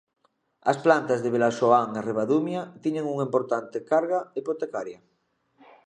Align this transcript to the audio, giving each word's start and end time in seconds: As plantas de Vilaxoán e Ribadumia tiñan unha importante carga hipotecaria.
As 0.71 0.77
plantas 0.85 1.19
de 1.21 1.33
Vilaxoán 1.35 1.89
e 1.99 2.01
Ribadumia 2.09 2.61
tiñan 2.83 3.09
unha 3.13 3.25
importante 3.29 3.77
carga 3.91 4.19
hipotecaria. 4.37 4.99